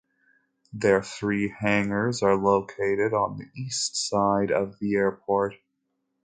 Their 0.73 1.03
three 1.03 1.49
hangars 1.49 2.23
are 2.23 2.35
located 2.35 3.13
on 3.13 3.37
the 3.37 3.45
east 3.55 4.09
side 4.09 4.51
of 4.51 4.79
the 4.79 4.95
airport. 4.95 5.53